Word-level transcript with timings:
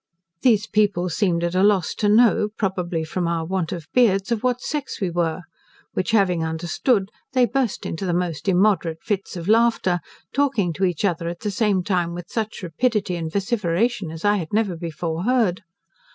These 0.41 0.65
people 0.65 1.09
seemed 1.09 1.43
at 1.43 1.53
a 1.53 1.61
loss 1.61 1.93
to 1.99 2.09
know 2.09 2.49
(probably 2.57 3.03
from 3.03 3.27
our 3.27 3.45
want 3.45 3.71
of 3.71 3.85
beards) 3.93 4.31
of 4.31 4.41
what 4.41 4.59
sex 4.59 4.99
we 4.99 5.11
were, 5.11 5.43
which 5.93 6.09
having 6.09 6.43
understood, 6.43 7.11
they 7.33 7.45
burst 7.45 7.85
into 7.85 8.07
the 8.07 8.11
most 8.15 8.47
immoderate 8.47 9.03
fits 9.03 9.35
of 9.37 9.47
laughter, 9.47 9.99
talking 10.33 10.73
to 10.73 10.85
each 10.85 11.05
other 11.05 11.27
at 11.27 11.41
the 11.41 11.51
same 11.51 11.83
time 11.83 12.15
with 12.15 12.31
such 12.31 12.63
rapidity 12.63 13.15
and 13.15 13.31
vociferation 13.31 14.09
as 14.09 14.25
I 14.25 14.37
had 14.37 14.51
never 14.51 14.75
before 14.75 15.21
heard. 15.25 15.61